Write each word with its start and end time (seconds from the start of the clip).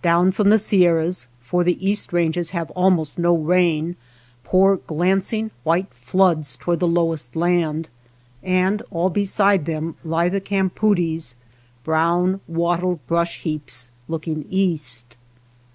Down 0.00 0.32
from 0.32 0.48
the 0.48 0.58
Sierras, 0.58 1.26
for 1.42 1.62
the 1.62 1.76
east 1.86 2.10
ranges 2.10 2.48
have 2.56 2.70
almost 2.70 3.18
no 3.18 3.36
rain, 3.36 3.96
pour 4.42 4.78
glancing 4.78 5.50
white 5.64 5.92
floods 5.92 6.56
toward 6.56 6.80
the 6.80 6.88
lowest 6.88 7.36
land, 7.36 7.90
and 8.42 8.80
all 8.90 9.10
beside 9.10 9.66
them 9.66 9.96
lie 10.02 10.30
the 10.30 10.40
campoodies, 10.40 11.34
brown 11.84 12.40
wattled 12.48 13.06
brush 13.06 13.40
heaps, 13.40 13.90
looking 14.08 14.46
east. 14.48 15.14